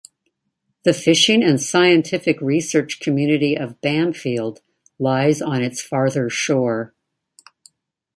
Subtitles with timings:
[0.81, 4.61] The fishing and scientific research community of Bamfield
[4.97, 6.95] lies on its farther shore.